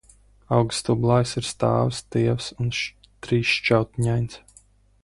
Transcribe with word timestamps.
Auga 0.55 0.73
stublājs 0.77 1.33
ir 1.41 1.45
stāvs, 1.49 2.01
tievs 2.17 2.49
un 2.65 2.73
trīsšķautņains. 3.27 4.43